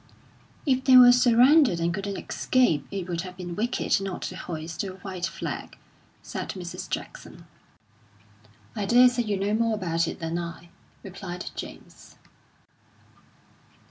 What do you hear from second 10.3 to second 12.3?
I," replied James.